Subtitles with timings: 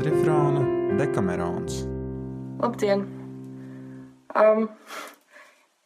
[0.00, 0.60] kvadrifrāna
[0.96, 1.82] Dekamerons.
[2.56, 3.02] Labdien!
[4.32, 4.70] Um,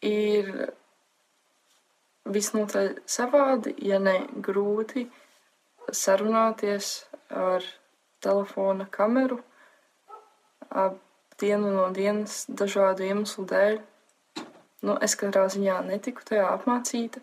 [0.07, 0.53] ir
[2.31, 5.09] visnotaļ savādi, ja ne grūti
[5.91, 6.93] sarunāties
[7.35, 7.67] ar
[8.23, 9.41] telefona kameru
[10.71, 11.03] ap
[11.43, 13.83] dienu no dienas dažādu iemeslu dēļ.
[14.87, 17.19] Nu, es katrā ziņā netiku tajā apmācīta,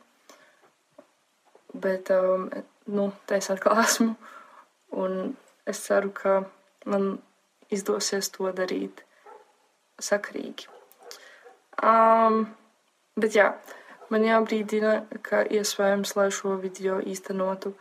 [1.71, 2.49] bet um,
[2.91, 4.17] nu, te es atkal esmu,
[4.91, 6.41] un es ceru, ka
[6.85, 7.19] man
[7.71, 9.03] izdosies to darīt
[10.01, 10.67] sakrīgi.
[11.81, 12.43] Um,
[13.17, 13.47] bet jā,
[14.13, 14.95] man jābrīdina,
[15.25, 17.73] ka iespējams, lai šo video īstenotu,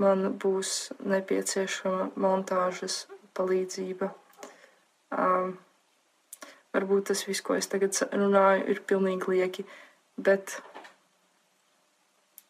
[0.00, 3.04] man būs nepieciešama montāžas
[3.36, 4.10] palīdzība.
[5.14, 5.56] Um,
[6.74, 9.66] varbūt tas viss, ko es tagad runāju, ir pilnīgi lieki,
[10.16, 10.58] bet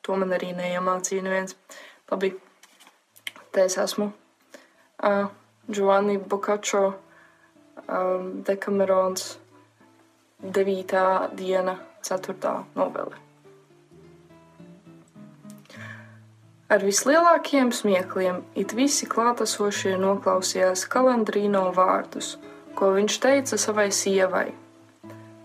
[0.04, 1.56] to man arī neiemācīja neviens.
[2.10, 2.34] Labi,
[3.52, 4.10] te es esmu.
[5.04, 5.28] Uh,
[5.68, 6.94] Giovanni Boccaccio,
[7.88, 9.38] um, Dekamerons
[10.42, 11.30] 9.
[11.34, 12.34] diena, 4.
[12.74, 13.16] novele.
[16.68, 22.34] Ar vislielākajiem smiekliem it visi klātesošie noklausījās kalendrīno vārdus,
[22.74, 24.48] ko viņš teica savai sievai.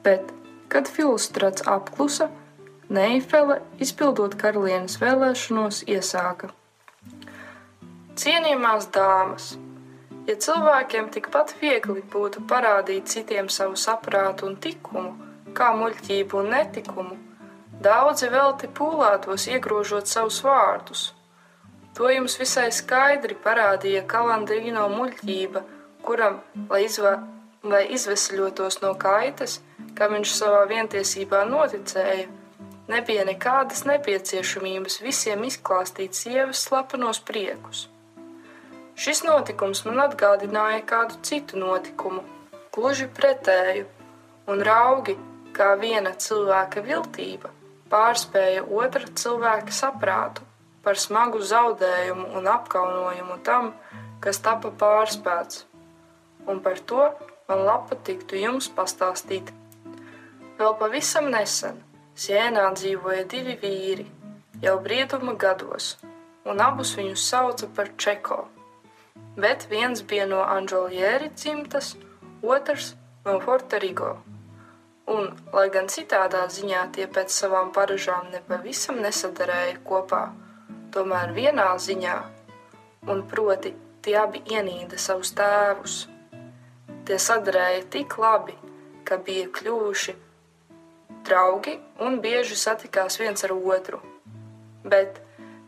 [0.04, 0.32] Bet,
[0.72, 2.30] kad Filustrats apklusa,
[2.90, 6.50] Neifele, izpildot karalienes vēlēšanos, iesāka:
[8.18, 9.52] Cienījamās dāmas!
[10.28, 15.16] Ja cilvēkiem tikpat viegli būtu parādīt citiem savu saprātu un likumu,
[15.56, 17.16] kā muļķību un netikumu,
[17.84, 21.06] daudzi velti pūlētos iegrožot savus vārdus.
[21.98, 25.64] To jums visai skaidri parādīja kalandrīno muļķība,
[26.06, 27.16] kuram, lai, izvā,
[27.64, 29.60] lai izvesaļotos no kaitas,
[29.98, 32.30] kam viņš savā vientiesībā noticēja,
[32.90, 37.88] nebija nekādas nepieciešamības visiem izklāstīt sievas slepenos priekus.
[39.00, 42.20] Šis notikums man atgādināja kādu citu notikumu,
[42.76, 43.86] gluži pretēju,
[44.52, 45.16] un raugi,
[45.56, 47.54] kā viena cilvēka viltība,
[47.94, 50.44] pārspēja otra cilvēka saprātu
[50.84, 53.72] par smagu zaudējumu un apkaunojumu tam,
[54.20, 55.64] kas tapa pārspēts.
[56.52, 57.08] Un par to
[57.48, 59.56] man lapa tiktu jums pastāstīt.
[60.60, 61.80] Vēl pavisam nesen
[62.20, 64.10] Sienā dzīvoja divi vīri,
[64.60, 65.94] jau brieduma gados,
[66.44, 68.44] un abus viņus sauca par Čeko
[69.40, 71.96] bet viens bija no Anģelieri dzimtas,
[72.44, 72.94] otrs
[73.26, 74.18] no Forterigo.
[75.10, 80.28] Un, lai gan citādā ziņā tie pēc savām paražām nepavisam nesadarēja kopā,
[80.94, 82.18] tomēr vienā ziņā,
[83.10, 83.74] un proti
[84.06, 86.00] tie abi ienīda savus tēvus.
[87.10, 88.54] Tie sadarēja tik labi,
[89.04, 90.14] ka bija kļuvuši
[91.26, 94.00] draugi un bieži satikās viens ar otru.
[94.86, 95.18] Bet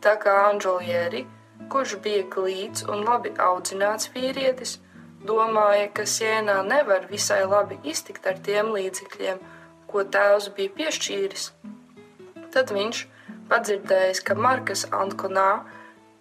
[0.04, 1.26] tā kā Anģelieri
[1.72, 4.76] kurš bija glīts un labi audzināts vīrietis,
[5.28, 9.40] domāja, ka sienā nevar visai labi iztikt ar tiem līdzekļiem,
[9.88, 11.48] ko tēvs bija piešķīris.
[12.52, 13.02] Tad viņš,
[13.48, 15.50] padzirdējis, ka Markas Antkonā,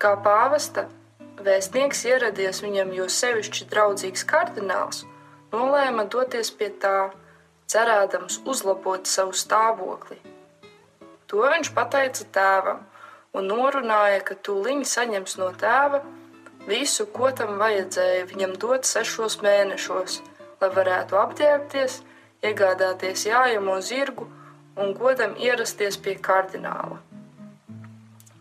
[0.02, 0.88] kā pāvesta,
[1.46, 5.04] vēstnieks ieradies viņam jo sevišķi draudzīgs kardināls,
[5.52, 7.12] nolēma doties pie tā,
[7.72, 10.20] cerēdams uzlabot savu stāvokli.
[11.32, 12.82] To viņš pateica tēvam,
[13.38, 16.02] un norunāja, ka tūlīt saņems no tēva
[16.68, 20.20] visu, ko tam vajadzēja viņam dot sešos mēnešos,
[20.62, 22.02] lai varētu apģērbties,
[22.46, 24.28] iegādāties jājamo zirgu
[24.80, 27.00] un godam ierasties pie kardināla.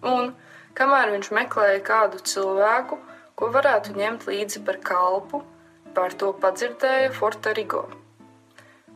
[0.07, 0.35] Un,
[0.79, 2.99] kamēr viņš meklēja kādu cilvēku,
[3.37, 5.43] ko varētu ņemt līdzi par kalpu,
[5.97, 7.87] par to padzirdēja Fortarigo.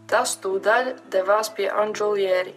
[0.08, 2.54] Tas tūdaļ devās pie Anģelieri,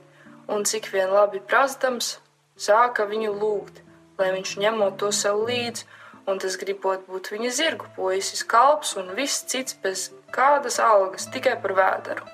[0.52, 2.18] un cik vien labi prasdams,
[2.57, 3.81] sāka viņu lūgt,
[4.18, 5.85] lai viņš ņemot to sev līdzi,
[6.28, 11.56] un tas gribot būt viņa zirgu puisis, kalps un viss cits bez kādas algas tikai
[11.63, 12.25] par vēderu.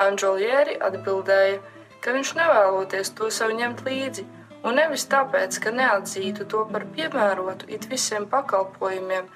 [0.00, 1.60] Anģelieri atbildēja,
[2.04, 4.24] ka viņš nevēloties to sev ņemt līdzi,
[4.64, 9.28] un nevis tāpēc, ka neatzītu to par piemērotu it visiem pakalpojumiem,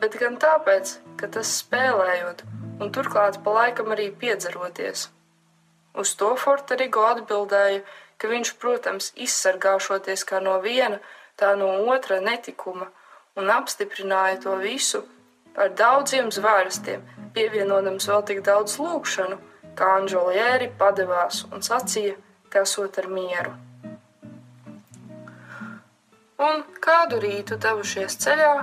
[0.00, 2.44] bet gan tāpēc, ka tas spēlējot,
[2.80, 5.08] un turklāt pa laikam arī piedzeroties.
[6.00, 7.82] Uz to Forterigo atbildēja,
[8.20, 11.00] ka viņš, protams, izsargāšoties kā no viena,
[11.40, 12.90] tā no otra netikuma,
[13.40, 15.00] un apstiprināja to visu
[15.56, 17.02] ar daudziem zvērstiem,
[17.34, 19.38] pievienodams vēl tik daudz lūgšanu,
[19.78, 22.16] kā Anģelieri padevās un sacīja,
[22.52, 23.54] ka esot ar mieru.
[26.40, 28.54] Un kādu rītu devušies ceļā,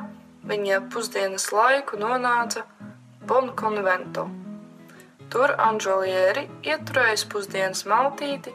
[0.50, 2.66] viņa pusdienas laiku nonāca
[3.28, 4.28] Bonkonvento.
[5.34, 8.54] Tur Anģelieri ieturējis pusdienas maltīti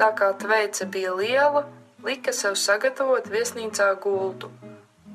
[0.00, 1.66] Tā kā tveice bija liela,
[2.04, 4.48] lika sev sagatavot viesnīcā gultu,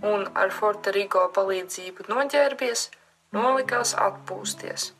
[0.06, 2.84] un ar Forterigo palīdzību noģērbies,
[3.34, 4.92] nolikās atpūsties,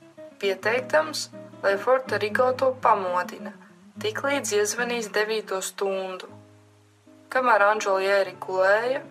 [0.42, 1.28] pieteiktams,
[1.62, 3.54] lai Forterigo to pamodina,
[4.02, 6.32] tik līdz iezvanīs devīto stundu.
[7.30, 9.04] Kamēr Anželieri gulēja,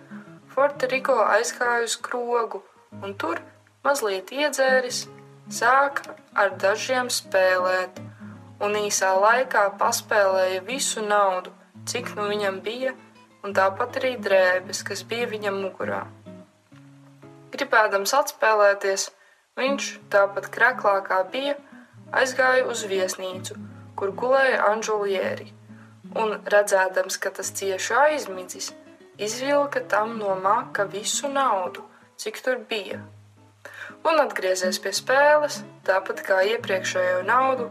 [0.56, 2.65] Forterigo aizgāja uz krogu,
[2.99, 3.38] un tur,
[3.87, 5.05] mazliet iedzēris,
[5.55, 8.03] sāka ar dažiem spēlēt,
[8.62, 11.53] un īsā laikā paspēlēja visu naudu,
[11.91, 12.95] cik nu viņam bija,
[13.45, 16.05] un tāpat arī drēbes, kas bija viņam mugurā.
[17.55, 19.09] Gribēdams atspēlēties,
[19.59, 21.56] viņš, tāpat kreklā kā bija,
[22.12, 23.59] aizgāja uz viesnīcu,
[23.99, 25.51] kur gulēja Anželieri,
[26.19, 28.73] un redzēdams, ka tas cieši aizmidzis,
[29.19, 31.87] izvilka tam no maka visu naudu,
[32.19, 33.03] cik tur bija
[34.05, 37.71] un atgriezies pie spēles, tāpat kā iepriekšējo naudu,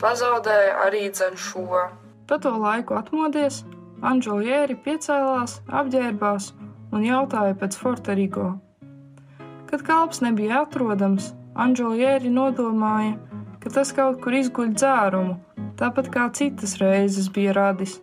[0.00, 1.86] pazaudēja arī dzen šo.
[2.26, 3.64] Pa to laiku atmodies,
[4.04, 6.50] Anģelieri piecēlās, apģērbās
[6.92, 8.48] un jautāja pēc Forterigo.
[9.70, 13.14] Kad kalps nebija atrodams, Anģelieri nodomāja,
[13.62, 15.38] ka tas kaut kur izguļ dzērumu,
[15.80, 17.96] tāpat kā citas reizes bija radis.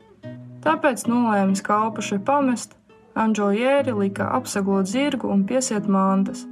[0.66, 2.74] Tāpēc nolēmis kalpu šeit pamest,
[3.14, 6.48] Anģelieri lika apsagot zirgu un piesiet mantas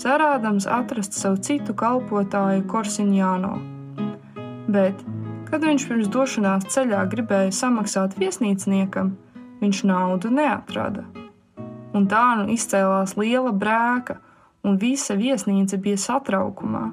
[0.00, 3.73] cerādams atrast savu citu kalpotāju Korsiņāno.
[4.68, 5.00] Bet,
[5.50, 9.14] kad viņš pirms došanās ceļā gribēja samaksāt viesnīcniekam,
[9.60, 11.04] viņš naudu neatrada.
[11.94, 14.18] Un tā nu izcēlās liela brēka,
[14.64, 16.88] un visa viesnīca bija satraukumā,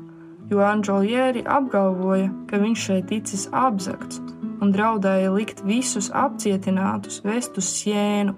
[0.52, 4.22] jo Anģelieri apgalvoja, ka viņš šeit ticis apzakts
[4.62, 8.36] un draudēja likt visus apcietinātus vest uz sienu.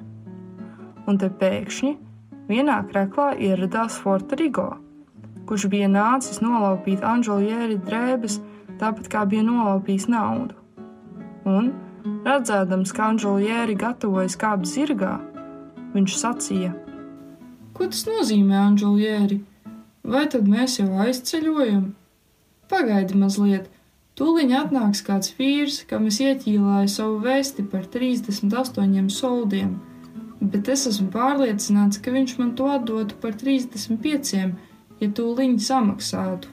[1.03, 1.97] Un te pēkšņi
[2.43, 4.73] Vienā kreklā ieradās Forterigo,
[5.47, 8.41] kurš bija nācis nolaupīt Anželieri drēbes,
[8.81, 10.55] tāpat kā bija nolaupījis naudu.
[11.49, 11.71] Un,
[12.25, 15.17] redzēdams, ka Anželieri gatavojas kāpt zirgā,
[15.93, 16.73] viņš sacīja:
[17.73, 19.41] Ko tas nozīmē, Anželieri?
[20.03, 21.87] Vai tad mēs jau aizceļojam?
[22.71, 23.69] Pagaidi mazliet,
[24.19, 29.73] tūlīt atnāks kāds vīrs, kam es ieķīlāju savu vēsti par 38 soldiem
[30.51, 34.43] bet es esmu pārliecināts, ka viņš man to atdotu par 35,
[34.99, 36.51] ja tūlīt samaksātu.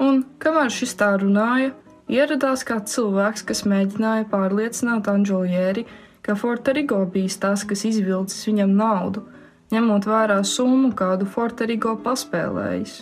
[0.00, 1.74] Un, kamēr šis tā runāja,
[2.08, 5.84] ieradās kāds cilvēks, kas mēģināja pārliecināt Anģelieri,
[6.24, 9.26] ka Forterigo bijis tas, kas izvilcis viņam naudu,
[9.74, 12.96] ņemot vērā summu, kādu Forterigo paspēlējis.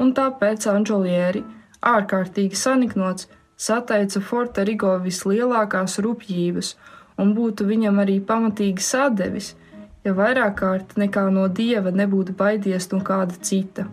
[0.00, 1.44] Un tāpēc Anģelieri,
[1.92, 3.28] ārkārtīgi saniknots,
[3.58, 6.74] sateica Forterigo vislielākās rupjības
[7.20, 9.54] un būtu viņam arī pamatīgi sadevis,
[10.06, 13.90] ja vairāk kārt nekā no dieva nebūtu baidies no kāda cita.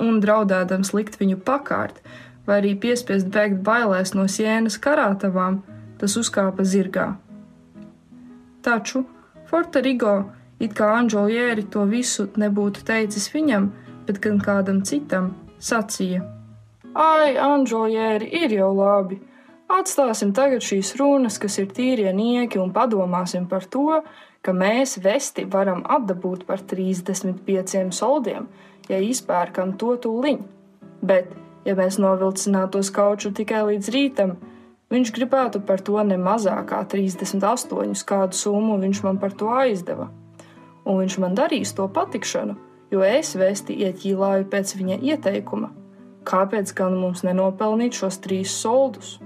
[0.00, 1.98] Un draudēdams likt viņu pakārt,
[2.46, 5.60] vai arī piespiest bēgt bailēs no sienas karātavām,
[6.00, 7.12] tas uzkāpa zirgā.
[8.62, 9.04] Taču
[9.50, 10.14] Forte Rigo,
[10.62, 13.68] it kā Anģelieri to visu nebūtu teicis viņam,
[14.06, 16.22] bet gan kādam citam, sacīja:
[16.94, 19.20] Ai, Anģelieri, ir jau labi!
[19.72, 24.02] Atstāsim tagad šīs runas, kas ir tīrie nieki, un padomāsim par to,
[24.44, 28.48] ka mēs vesti varam atdabūt par 35 soldiem,
[28.90, 30.40] ja izpērkam to tūliņ.
[31.02, 31.30] Bet,
[31.66, 34.36] ja mēs novilcinātos kauču tikai līdz rītam,
[34.92, 40.10] viņš gribētu par to ne mazāk kā 38, kādu summu viņš man par to aizdeva.
[40.84, 42.56] Un viņš man darīs to patikšanu,
[42.90, 45.70] jo es vesti ieķīlāju pēc viņa ieteikuma.
[46.26, 49.16] Kāpēc gan mums nenopelnīt šos trīs soldus?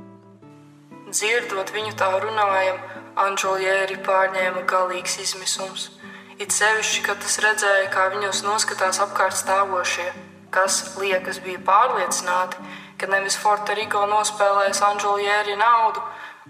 [1.12, 2.78] Dzirdot viņu tā runājam,
[3.16, 5.87] Anģelieri pārņēma galīgs izmisums.
[6.37, 10.11] It sevišķi, kad tas redzēja, kā viņos noskatās apkārt stāvošie,
[10.52, 12.59] kas, liekas, bija pārliecināti,
[13.00, 16.02] ka nevis Forterigo nospēlēs Anģelieri naudu,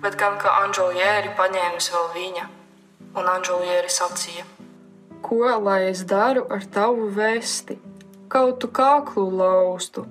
[0.02, 2.46] bet gan ka Anģelieri paņēmis vēl viņa.
[3.14, 4.42] Un Anģelieri sacīja:
[5.22, 5.38] Ko
[5.68, 7.78] lai es daru ar tavu vēsti?
[8.26, 10.02] Kaut tu kāklu laustu.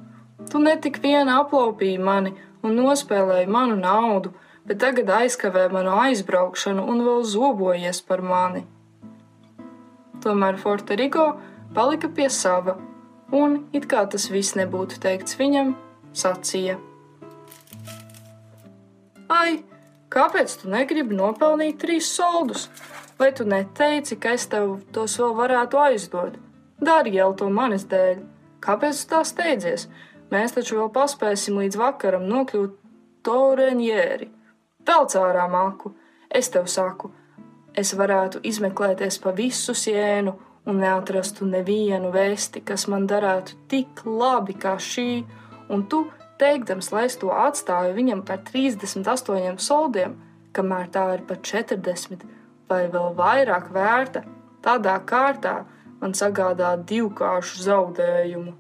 [0.48, 2.32] Tu netik viena aplaupīji mani
[2.64, 4.32] un nospēlēji manu naudu,
[4.64, 8.64] bet tagad aizkavē manu aizbraukšanu un vēl zobojies par mani.
[10.26, 11.26] Tomēr Forterigo
[11.76, 12.74] palika pie sava,
[13.30, 15.76] un, it kā tas viss nebūtu teikts viņam,
[16.18, 16.80] sacīja:
[19.30, 19.60] Ai,
[20.10, 22.70] kāpēc tu negribi nopelnīt trīs soldus?
[23.20, 26.40] Vai tu neteici, ka es tev tos vēl varētu aizdot?
[26.82, 28.24] Dari jau to manis dēļ.
[28.66, 29.86] Kāpēc tu tā steidzies?
[30.34, 32.74] Mēs taču vēl paspēsim līdz vakaram nokļūt
[33.30, 34.32] Torenjēri.
[34.90, 35.94] Velc ārā māku,
[36.30, 37.14] es tev saku,
[37.78, 44.56] es varētu izmeklēties pa visu sienu un neatrastu nevienu vēsti, kas man darētu tik labi
[44.58, 45.24] kā šī,
[45.70, 46.06] un tu,
[46.42, 50.18] teikdams, lai es to atstāju viņam par 38 soldiem,
[50.56, 52.26] kamēr tā ir pat 40
[52.70, 54.24] vai vēl vairāk vērta,
[54.66, 55.62] tādā kārtā
[56.02, 58.56] man sagādā divkāršu zaudējumu.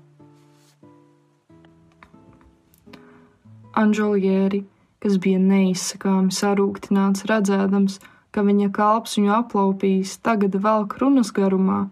[3.75, 4.61] Anželieri,
[5.03, 7.97] kas bija neizsakāmi sarūktināts, redzēdams,
[8.35, 11.85] ka viņa kalps viņu aplaupījis, tagad velk runas garumā,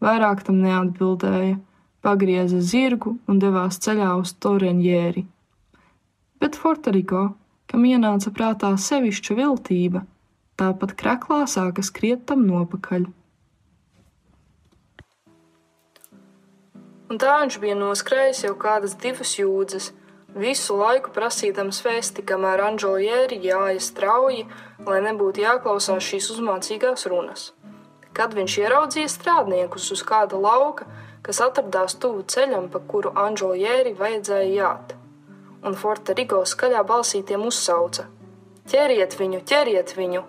[0.00, 1.58] vairāk tam neatbildēja,
[2.00, 5.26] pagrieza zirgu un devās ceļā uz Torenjēri.
[6.40, 7.26] Bet Forterigo,
[7.68, 10.06] kam ienāca prātā sevišķa viltība,
[10.56, 13.04] tāpat kreklā sāka skriet tam nopakaļ.
[17.10, 19.90] Un tā viņš bija noskrējis jau kādas divas jūdzes,
[20.34, 24.46] visu laiku prasīdams vēsti, kamēr Anģelieri jāja strauji,
[24.86, 27.50] lai nebūtu jāklausās šīs uzmācīgās runas.
[28.14, 30.86] Kad viņš ieraudzīja strādniekus uz kāda lauka,
[31.22, 34.94] kas atradās tuvu ceļam, pa kuru Anģelieri vajadzēja jāt,
[35.62, 38.06] un Forte Rigo skaļā balsī tiem uzsauca:
[38.70, 40.24] Ķeriet viņu, ķeriet viņu!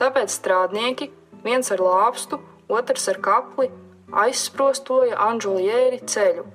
[0.00, 1.10] Tāpēc strādnieki,
[1.44, 3.68] viens ar lāpstu, otrs ar kapli,
[4.16, 6.46] aizsprostoja Anģelieri ceļu,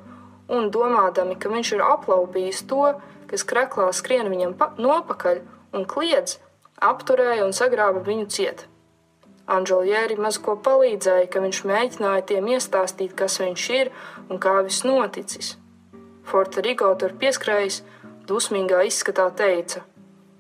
[0.52, 2.94] un domādami, ka viņš ir aplaupījis to,
[3.30, 5.42] kas kreklā skrien viņam nopakaļ
[5.76, 6.38] un kliedz,
[6.82, 8.66] apturēja un sagrāba viņu ciet.
[9.46, 13.92] Anģelieri maz ko palīdzēja, ka viņš mēģināja tiem iestāstīt, kas viņš ir
[14.30, 15.54] un kā viss noticis.
[16.26, 17.84] Forte Rigo tur pieskrējis,
[18.26, 19.84] dusmīgā izskatā teica: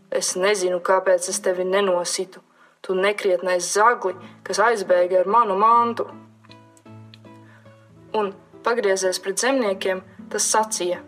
[0.09, 2.41] Es nezinu, kāpēc es tevi nenositu.
[2.81, 4.13] Tu nekrietnais zagli,
[4.45, 6.05] kas aizbēga ar manu mantu
[8.15, 8.33] un,
[8.65, 10.01] pagriezies pret zemniekiem,
[10.33, 10.99] tas sacīja: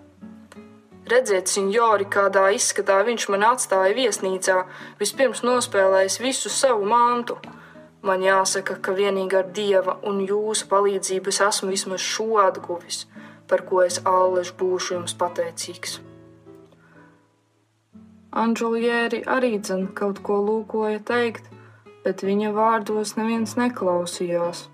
[1.08, 4.58] Redziet, senjori, kādā izskatā viņš man atstāja viesnīcā,
[5.00, 7.38] vispirms nospēlējis visu savu mantu.
[8.04, 13.06] Man jāsaka, ka vienīgi ar dieva un jūsu palīdzību es esmu vismaz šo atguvis,
[13.48, 15.98] par ko es allež būšu jums pateicīgs.
[18.38, 21.48] Anģelieri arī dzen kaut ko lūkoja teikt,
[22.04, 24.68] bet viņa vārdos neviens neklausījās.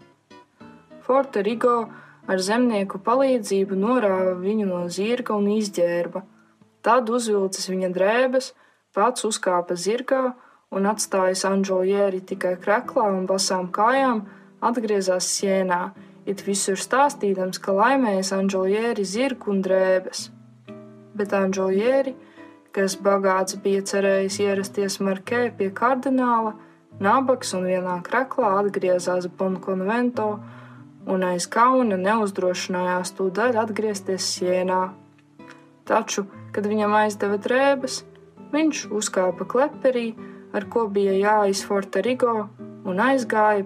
[1.05, 1.77] Forte Rigo
[2.27, 6.23] ar zemnieku palīdzību norāva viņu no zirga un izģērba.
[6.83, 8.51] Tad uzvilcis viņa drēbes,
[8.95, 10.33] pats uzkāpa zirgā
[10.73, 14.23] un atstājis Anģelieri tikai kreklā un basām kājām,
[14.63, 15.93] atgriezās sienā,
[16.25, 20.29] it visur stāstīdams, ka laimējas Anģelieri zirgu un drēbes.
[21.13, 22.15] Bet Anģelieri,
[22.73, 26.55] kas bagāts bija cerējis ierasties Markē pie kardināla,
[27.03, 30.37] nabaks un vienā kreklā atgriezās Bonkonvento
[31.09, 34.81] un aiz kauna neuzdrošinājās tūdaļ atgriezties sienā.
[35.87, 38.03] Taču, kad viņam aizdeva drēbes,
[38.53, 40.13] viņš uzkāpa kleperī,
[40.53, 42.47] ar ko bija jāiz Forte Rigo,
[42.87, 43.65] un aizgāja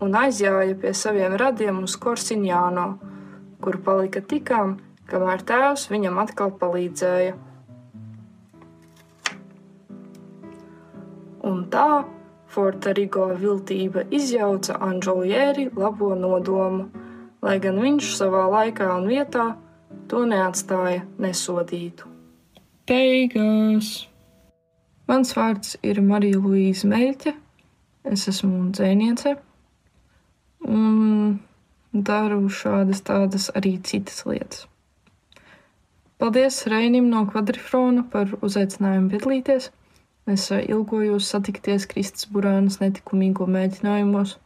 [0.00, 2.86] un aizjāja pie saviem radiem uz Korsiņāno,
[3.64, 4.76] kur palika tikām,
[5.08, 7.36] kamēr tēvs viņam atkal palīdzēja.
[11.46, 11.88] Un tā
[12.56, 16.86] Forta Rigo viltība izjauca Anģelieri labo nodomu,
[17.44, 19.44] lai gan viņš savā laikā un vietā
[20.08, 22.08] to neatstāja nesodītu.
[22.88, 23.90] Beigās!
[25.04, 27.36] Mans vārds ir Marija Luīza Meļķe,
[28.08, 29.36] es esmu dzēniece
[30.64, 31.36] un
[31.92, 34.64] daru šādas tādas arī citas lietas.
[36.16, 39.74] Paldies Reinim no Kvadrifrona par uzaicinājumu piedalīties!
[40.26, 44.36] Es eh, ilgojos satikties Kristus Burānas netikumīgo mēģinājumos.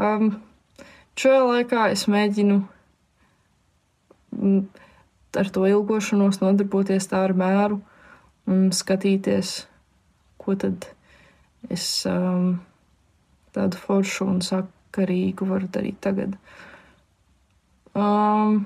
[0.00, 0.38] Um,
[1.20, 2.56] šajā laikā es mēģinu
[4.38, 4.62] mm,
[5.42, 7.82] ar to ilgošanos nodarboties tā ar mēru
[8.48, 9.66] un skatīties,
[10.40, 10.88] ko tad
[11.68, 12.54] es um,
[13.52, 16.38] tādu foršu un sakarīgu varu darīt tagad.
[17.92, 18.62] Um,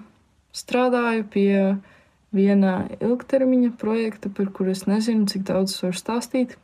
[0.54, 1.54] strādāju pie
[2.32, 6.56] viena ilgtermiņa projekta, par kuru es nezinu, cik daudz varu stāstīt,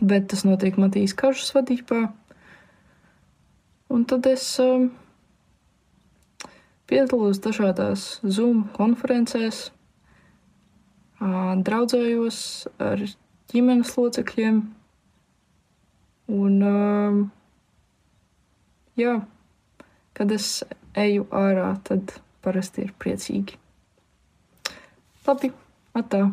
[0.00, 2.06] bet tas notiek Matīs Kažas vadībā.
[3.90, 4.88] Un tad es um,
[6.88, 9.68] piedalos dažādās Zoom konferencēs,
[11.20, 12.40] uh, draudzējos
[12.80, 13.04] ar
[13.52, 14.62] ģimenes locekļiem.
[16.30, 17.22] Un, um,
[18.94, 19.18] jā,
[20.14, 20.52] kad es
[20.94, 23.59] eju ārā, tad parasti ir priecīgi.
[25.30, 25.52] Labi,
[25.94, 26.24] atā!